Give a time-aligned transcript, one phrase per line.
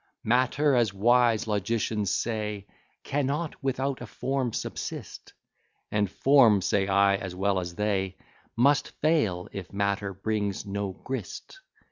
[0.23, 2.65] Matter, as wise logicians say,
[3.03, 5.33] Cannot without a form subsist;
[5.91, 8.17] And form, say I, as well as they,
[8.55, 11.59] Must fail if matter brings no grist.